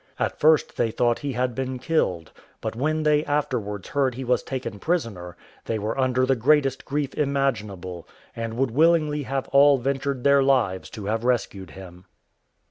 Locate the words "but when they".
2.59-3.23